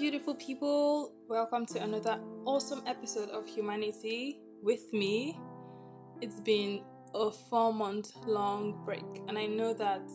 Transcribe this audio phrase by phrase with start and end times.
[0.00, 1.12] beautiful people.
[1.28, 5.38] Welcome to another awesome episode of Humanity with me.
[6.22, 6.80] It's been
[7.14, 10.10] a four month long break, and I know that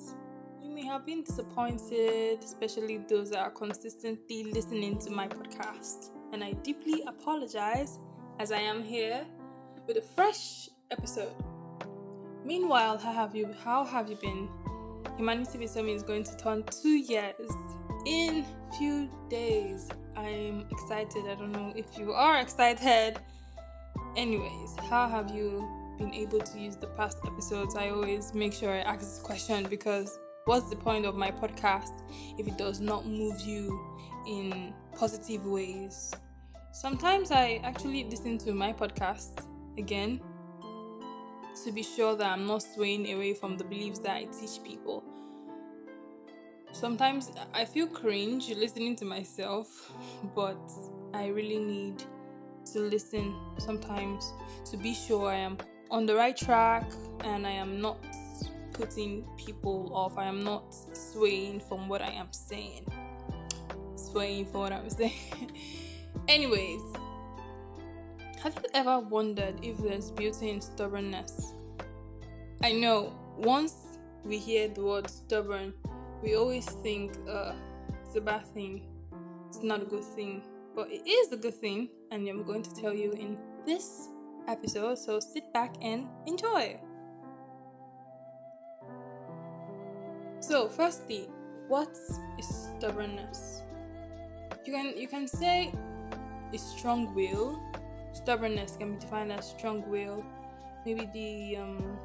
[0.63, 6.09] you may have been disappointed, especially those that are consistently listening to my podcast.
[6.33, 7.99] And I deeply apologize
[8.39, 9.23] as I am here
[9.85, 11.35] with a fresh episode.
[12.43, 14.49] Meanwhile, how have you how have you been?
[15.15, 17.35] Humanity with Me is going to turn two years
[18.05, 18.45] in
[18.77, 19.89] few days.
[20.15, 21.25] I'm excited.
[21.29, 23.19] I don't know if you are excited.
[24.15, 27.75] Anyways, how have you been able to use the past episodes?
[27.75, 31.93] I always make sure I ask this question because what's the point of my podcast
[32.37, 33.79] if it does not move you
[34.27, 36.13] in positive ways?
[36.71, 39.45] Sometimes I actually listen to my podcast
[39.77, 40.19] again
[41.63, 45.04] to be sure that I'm not swaying away from the beliefs that I teach people.
[46.75, 49.93] Sometimes I feel cringe listening to myself,
[50.35, 50.59] but
[51.13, 52.03] I really need
[52.73, 54.33] to listen sometimes
[54.71, 55.57] to be sure I am
[55.89, 56.91] on the right track
[57.21, 57.97] and I am not
[58.73, 60.17] putting people off.
[60.17, 62.85] I am not swaying from what I am saying.
[63.95, 65.51] Swaying from what I'm saying.
[66.27, 66.81] Anyways,
[68.43, 71.53] have you ever wondered if there's beauty in stubbornness?
[72.61, 73.75] I know once
[74.25, 75.73] we hear the word stubborn,
[76.25, 77.53] we always think uh,
[78.03, 78.81] it's a bad thing,
[79.47, 80.41] it's not a good thing,
[80.75, 84.09] but it is a good thing, and I'm going to tell you in this
[84.47, 84.97] episode.
[84.97, 86.79] So sit back and enjoy.
[90.39, 91.29] So, firstly,
[91.67, 91.95] what
[92.39, 93.61] is stubbornness?
[94.65, 95.71] You can you can say
[96.51, 97.61] it's strong will.
[98.13, 100.25] Stubbornness can be defined as strong will,
[100.85, 101.99] maybe the um,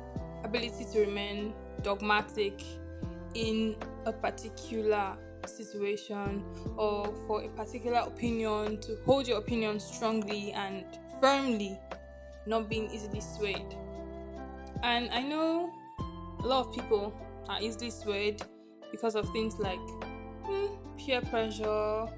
[0.45, 2.61] ability to remain dogmatic
[3.35, 3.77] in
[4.07, 6.45] a particular situation
[6.77, 10.85] or for a particular opinion to hold your opinion strongly and
[11.21, 11.79] firmly,
[12.47, 13.77] not being easily swayed.
[14.83, 15.73] And I know
[16.43, 17.13] a lot of people
[17.49, 18.43] are easily swayed
[18.91, 19.79] because of things like
[20.45, 20.67] hmm,
[20.99, 22.11] peer pressure, or,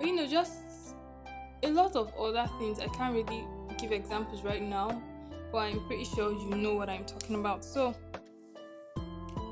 [0.00, 0.94] you know, just
[1.62, 2.78] a lot of other things.
[2.78, 3.44] I can't really
[3.78, 5.02] give examples right now,
[5.50, 7.64] but I'm pretty sure you know what I'm talking about.
[7.64, 7.94] So,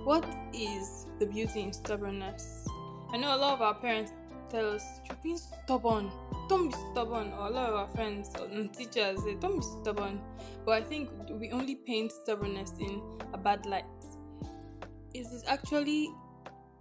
[0.04, 2.68] what is the beauty in stubbornness?
[3.10, 4.12] I know a lot of our parents
[4.50, 6.10] tell us, You're being stubborn.
[6.48, 7.32] Don't be stubborn.
[7.32, 10.20] Or a lot of our friends and teachers say, Don't be stubborn.
[10.66, 13.00] But I think we only paint stubbornness in
[13.32, 13.84] a bad light.
[15.14, 16.10] Is this actually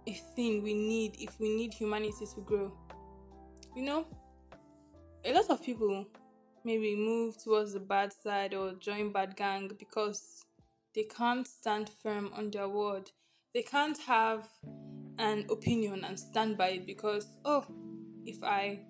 [0.06, 2.76] a thing we need if we need humanity to grow?
[3.74, 4.06] You know,
[5.24, 6.06] a lot of people
[6.62, 10.44] maybe move towards the bad side or join bad gang because
[10.94, 13.10] they can't stand firm on their word.
[13.52, 14.48] They can't have
[15.18, 17.64] an opinion and stand by it because, oh,
[18.24, 18.80] if I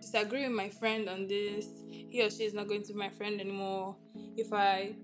[0.00, 3.08] disagree with my friend on this, he or she is not going to be my
[3.08, 3.96] friend anymore.
[4.36, 4.94] If I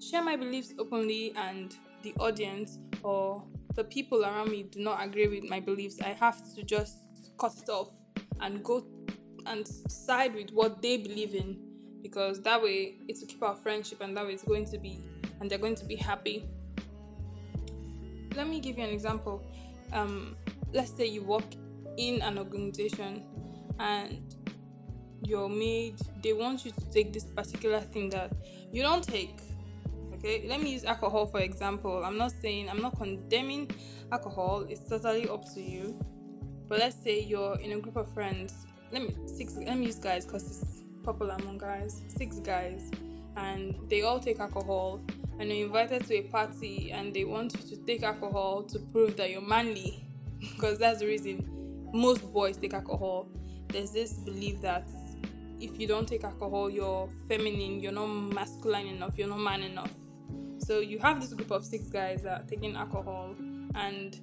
[0.00, 3.44] share my beliefs openly and the audience or
[3.74, 6.98] the people around me do not agree with my beliefs, I have to just
[7.38, 7.90] cut it off
[8.40, 8.84] and go
[9.46, 11.58] and side with what they believe in
[12.02, 15.02] because that way it will keep our friendship and that way it's going to be
[15.40, 16.44] and they're going to be happy.
[18.36, 19.44] Let me give you an example.
[19.92, 20.36] Um,
[20.72, 21.44] let's say you work
[21.96, 23.24] in an organization
[23.78, 24.34] and
[25.22, 28.32] your maid they want you to take this particular thing that
[28.72, 29.40] you don't take
[30.14, 33.70] okay let me use alcohol for example i'm not saying i'm not condemning
[34.12, 35.98] alcohol it's totally up to you
[36.68, 39.96] but let's say you're in a group of friends let me six let me use
[39.96, 42.90] guys because it's popular among guys six guys
[43.36, 45.00] and they all take alcohol
[45.40, 49.16] and you're invited to a party and they want you to take alcohol to prove
[49.16, 50.06] that you're manly
[50.38, 53.26] because that's the reason most boys take alcohol.
[53.68, 54.88] There's this belief that
[55.58, 59.90] if you don't take alcohol you're feminine you're not masculine enough you're not man enough.
[60.58, 63.34] So you have this group of six guys that are taking alcohol
[63.74, 64.20] and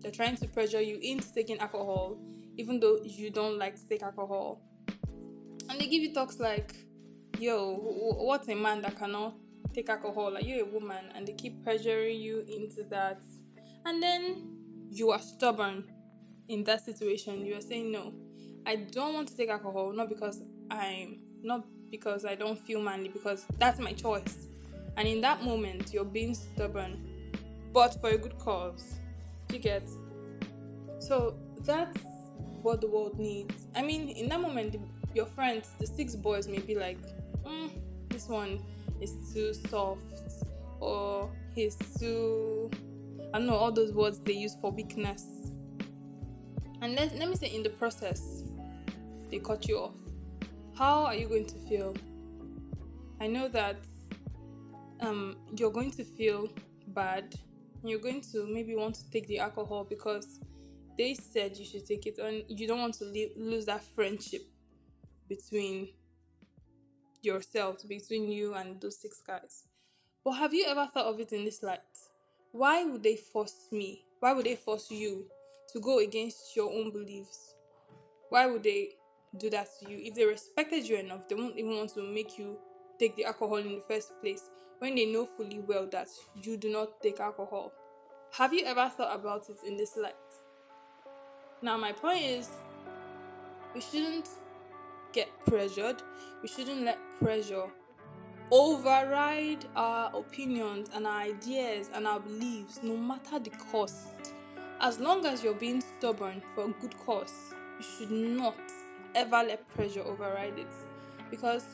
[0.00, 2.18] they're trying to pressure you into taking alcohol
[2.56, 4.60] even though you don't like to take alcohol.
[5.70, 6.74] And they give you talks like
[7.38, 9.34] yo what's a man that cannot
[9.74, 13.22] take alcohol like you're a woman and they keep pressuring you into that
[13.84, 14.56] and then
[14.90, 15.84] you are stubborn
[16.48, 17.44] in that situation.
[17.44, 18.14] You are saying no
[18.68, 23.08] i don't want to take alcohol not because i'm not because i don't feel manly
[23.08, 24.46] because that's my choice.
[24.98, 27.08] And in that moment you're being stubborn
[27.72, 28.94] but for a good cause.
[29.52, 29.88] You get?
[30.98, 31.98] So that's
[32.62, 33.54] what the world needs.
[33.74, 34.76] I mean in that moment
[35.14, 36.98] your friends the six boys may be like
[37.46, 37.70] mm,
[38.10, 38.60] this one
[39.00, 40.02] is too soft
[40.80, 42.70] or he's too
[43.32, 45.24] I know all those words they use for weakness.
[46.80, 48.44] And let, let me say in the process,
[49.30, 49.96] they cut you off,
[50.74, 51.94] how are you going to feel?
[53.20, 53.76] I know that
[55.00, 56.48] um, you're going to feel
[56.88, 57.34] bad.
[57.84, 60.40] You're going to maybe want to take the alcohol because
[60.96, 64.42] they said you should take it, and you don't want to lose that friendship
[65.28, 65.88] between
[67.22, 69.64] yourselves, between you and those six guys.
[70.24, 71.80] But have you ever thought of it in this light?
[72.52, 74.04] Why would they force me?
[74.20, 75.26] Why would they force you
[75.72, 77.54] to go against your own beliefs?
[78.28, 78.96] Why would they
[79.36, 79.98] do that to you?
[80.02, 82.58] If they respected you enough, they won't even want to make you
[82.98, 84.42] take the alcohol in the first place
[84.78, 86.08] when they know fully well that
[86.42, 87.72] you do not take alcohol.
[88.32, 90.14] Have you ever thought about it in this light?
[91.62, 92.48] Now, my point is,
[93.74, 94.28] we shouldn't
[95.12, 96.02] get pressured.
[96.42, 97.66] We shouldn't let pressure
[98.50, 104.32] override our opinions and our ideas and our beliefs, no matter the cost.
[104.80, 108.56] As long as you're being stubborn for a good cause, you should not
[109.14, 110.68] ever let pressure override it.
[111.30, 111.64] Because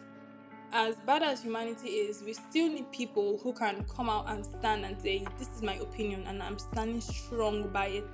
[0.73, 4.85] as bad as humanity is, we still need people who can come out and stand
[4.85, 8.07] and say, This is my opinion, and I'm standing strong by it,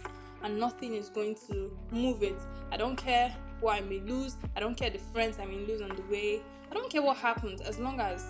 [0.43, 2.37] and nothing is going to move it.
[2.71, 5.81] I don't care what I may lose, I don't care the friends I may lose
[5.83, 8.25] on the way, I don't care what happens as long as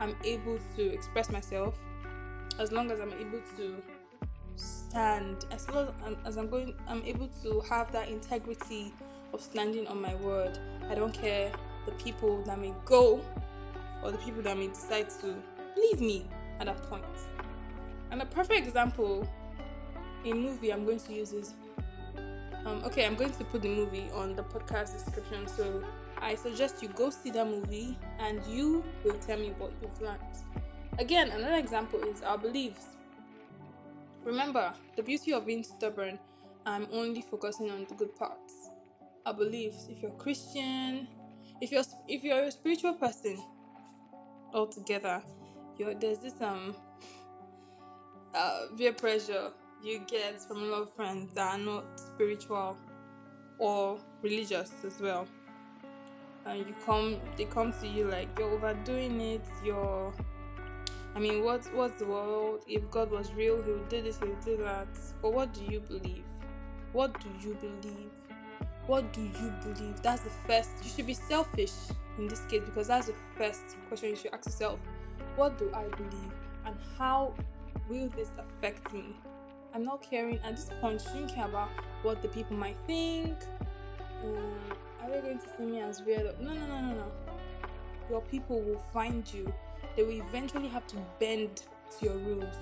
[0.00, 1.74] I'm able to express myself,
[2.58, 3.82] as long as I'm able to
[4.56, 8.92] stand, as long as I'm, as I'm going, I'm able to have that integrity
[9.32, 10.58] of standing on my word.
[10.88, 11.52] I don't care
[11.86, 13.20] the people that may go
[14.02, 15.34] or the people that may decide to
[15.76, 16.26] leave me
[16.58, 17.04] at that point.
[18.10, 19.28] And a perfect example,
[20.24, 21.54] a movie I'm going to use is
[22.66, 25.82] um, okay, I'm going to put the movie on the podcast description, so
[26.20, 30.20] I suggest you go see that movie and you will tell me what you've learned.
[30.98, 32.86] Again, another example is our beliefs.
[34.24, 36.18] Remember, the beauty of being stubborn,
[36.66, 38.52] I'm only focusing on the good parts.
[39.24, 39.86] Our beliefs.
[39.88, 41.08] If you're Christian,
[41.60, 43.42] if you're if you're a spiritual person
[44.52, 45.22] altogether,
[45.78, 46.74] you're, there's this um
[48.34, 49.50] uh, peer pressure
[49.82, 52.76] you get from a lot of friends that are not spiritual
[53.58, 55.26] or religious as well.
[56.44, 60.14] And you come they come to you like you're overdoing it you're
[61.14, 62.62] I mean what what's the world?
[62.66, 64.88] If God was real he would do this he would do that.
[65.22, 66.24] But what do you believe?
[66.92, 68.10] What do you believe?
[68.86, 70.02] What do you believe?
[70.02, 71.72] That's the first you should be selfish
[72.18, 74.80] in this case because that's the first question you should ask yourself.
[75.36, 76.32] What do I believe?
[76.66, 77.34] And how
[77.88, 79.16] will this affect me
[79.72, 81.00] I'm not caring at this point.
[81.00, 81.68] Shouldn't care about
[82.02, 83.36] what the people might think.
[84.24, 84.54] Um,
[85.02, 86.40] are they going to see me as weird?
[86.40, 87.04] No, no, no, no, no.
[88.08, 89.52] Your people will find you.
[89.96, 91.62] They will eventually have to bend
[91.98, 92.54] to your rules.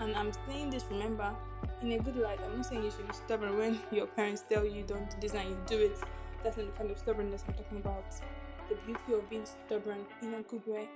[0.00, 1.34] And I'm saying this, remember,
[1.82, 2.38] in a good light.
[2.44, 5.34] I'm not saying you should be stubborn when your parents tell you don't do this
[5.34, 5.98] and you do it.
[6.44, 8.04] That's not the kind of stubbornness I'm talking about.
[8.68, 10.88] The beauty of being stubborn in a good way.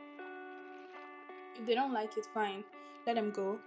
[1.59, 2.63] If they don't like it, fine.
[3.07, 3.59] Let them go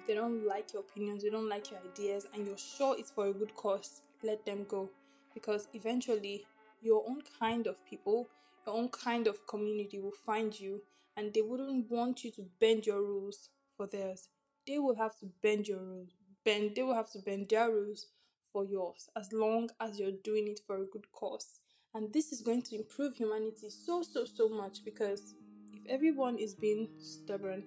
[0.00, 3.10] if they don't like your opinions, they don't like your ideas, and you're sure it's
[3.10, 4.88] for a good cause, let them go.
[5.34, 6.44] Because eventually,
[6.80, 8.28] your own kind of people,
[8.66, 10.82] your own kind of community will find you,
[11.16, 14.28] and they wouldn't want you to bend your rules for theirs.
[14.66, 16.08] They will have to bend your rules,
[16.44, 18.06] bend, they will have to bend their rules
[18.52, 21.60] for yours, as long as you're doing it for a good cause.
[21.94, 25.34] And this is going to improve humanity so, so, so much because
[25.72, 27.64] if everyone is being stubborn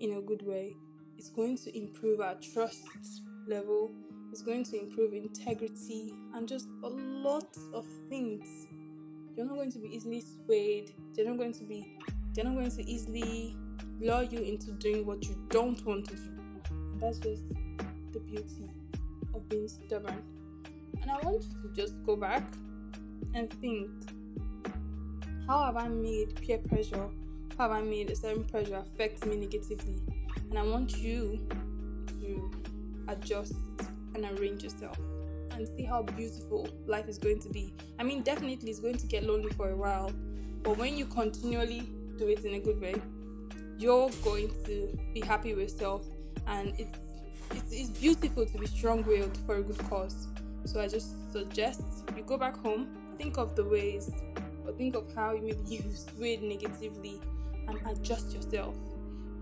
[0.00, 0.74] in a good way,
[1.18, 2.84] it's going to improve our trust
[3.46, 3.92] level,
[4.32, 8.46] it's going to improve integrity, and just a lot of things.
[9.36, 11.98] You're not going to be easily swayed, they're not going to be,
[12.34, 13.56] they're not going to easily
[14.00, 16.22] lure you into doing what you don't want to do.
[16.70, 17.42] And that's just
[18.12, 18.70] the beauty
[19.34, 20.22] of being stubborn.
[21.02, 22.44] And I want you to just go back
[23.34, 23.90] and think
[25.46, 27.08] how have I made peer pressure,
[27.58, 30.00] how have I made a certain pressure affect me negatively?
[30.54, 31.40] And I want you
[32.20, 32.50] to
[33.08, 33.56] adjust
[34.14, 34.96] and arrange yourself
[35.50, 37.74] and see how beautiful life is going to be.
[37.98, 40.12] I mean, definitely it's going to get lonely for a while,
[40.62, 42.94] but when you continually do it in a good way,
[43.80, 46.04] you're going to be happy with yourself,
[46.46, 46.98] and it's
[47.50, 50.28] it's, it's beautiful to be strong-willed for a good cause.
[50.66, 51.82] So I just suggest
[52.16, 52.86] you go back home,
[53.18, 54.08] think of the ways,
[54.64, 57.20] or think of how you maybe you swayed negatively,
[57.66, 58.76] and adjust yourself.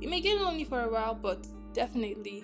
[0.03, 2.43] You may get lonely for a while, but definitely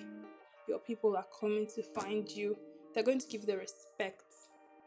[0.68, 2.56] your people are coming to find you.
[2.94, 4.22] They're going to give the respect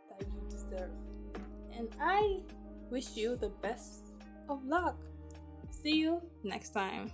[0.08, 0.92] that you deserve.
[1.78, 2.40] And I
[2.90, 4.13] wish you the best
[4.48, 4.96] of luck.
[5.70, 7.12] See you next time.